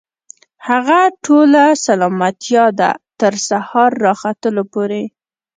هغه 0.67 0.99
ټوله 1.25 1.63
سلامتيا 1.85 2.65
ده، 2.79 2.91
تر 3.19 3.33
سهار 3.47 3.91
راختلو 4.05 4.63
پوري 4.73 5.03